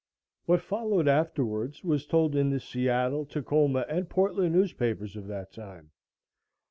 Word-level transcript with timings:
What 0.47 0.61
followed 0.63 1.07
afterwards 1.07 1.83
was 1.83 2.07
told 2.07 2.35
in 2.35 2.49
the 2.49 2.59
Seattle, 2.59 3.23
Tacoma 3.23 3.85
and 3.87 4.09
Portland 4.09 4.55
newspapers 4.55 5.15
of 5.15 5.27
that 5.27 5.51
time. 5.53 5.91